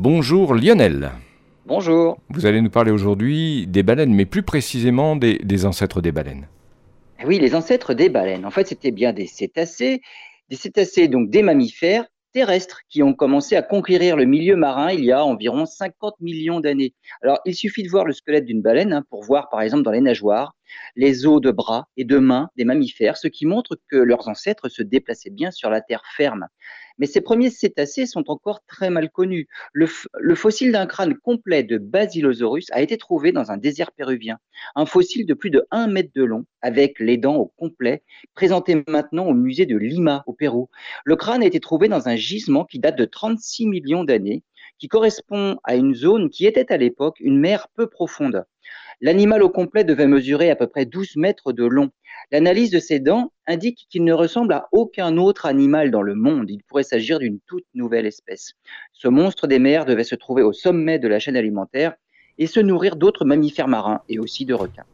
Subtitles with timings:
[0.00, 1.10] Bonjour Lionel.
[1.66, 2.18] Bonjour.
[2.30, 6.46] Vous allez nous parler aujourd'hui des baleines, mais plus précisément des, des ancêtres des baleines.
[7.26, 8.46] Oui, les ancêtres des baleines.
[8.46, 10.00] En fait, c'était bien des cétacés,
[10.50, 15.04] des cétacés, donc des mammifères terrestres qui ont commencé à conquérir le milieu marin il
[15.04, 16.94] y a environ 50 millions d'années.
[17.24, 19.90] Alors, il suffit de voir le squelette d'une baleine hein, pour voir, par exemple, dans
[19.90, 20.54] les nageoires,
[20.96, 24.68] les os de bras et de mains des mammifères, ce qui montre que leurs ancêtres
[24.68, 26.46] se déplaçaient bien sur la terre ferme.
[26.98, 29.46] Mais ces premiers cétacés sont encore très mal connus.
[29.72, 29.86] Le,
[30.18, 34.38] le fossile d'un crâne complet de Basilosaurus a été trouvé dans un désert péruvien.
[34.74, 38.02] Un fossile de plus de 1 mètre de long, avec les dents au complet,
[38.34, 40.68] présenté maintenant au musée de Lima, au Pérou.
[41.04, 44.42] Le crâne a été trouvé dans un gisement qui date de 36 millions d'années,
[44.78, 48.44] qui correspond à une zone qui était à l'époque une mer peu profonde.
[49.00, 51.90] L'animal au complet devait mesurer à peu près 12 mètres de long.
[52.32, 56.50] L'analyse de ses dents indique qu'il ne ressemble à aucun autre animal dans le monde.
[56.50, 58.54] Il pourrait s'agir d'une toute nouvelle espèce.
[58.92, 61.94] Ce monstre des mers devait se trouver au sommet de la chaîne alimentaire
[62.38, 64.86] et se nourrir d'autres mammifères marins et aussi de requins.